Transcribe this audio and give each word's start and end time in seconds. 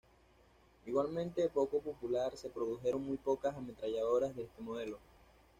Igualmente 0.87 1.47
poco 1.49 1.79
popular, 1.79 2.35
se 2.35 2.49
produjeron 2.49 3.05
muy 3.05 3.17
pocas 3.17 3.55
ametralladoras 3.55 4.35
de 4.35 4.45
este 4.45 4.59
modelo. 4.59 4.97